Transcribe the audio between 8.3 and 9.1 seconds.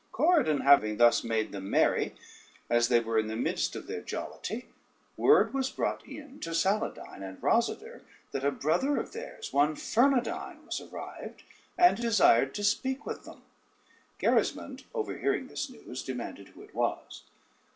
that a brother